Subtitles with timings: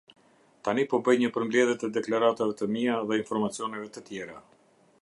[0.67, 4.43] Tani po bëj një përmbledhje të deklaratave të mia dhe informacioneve të tjera.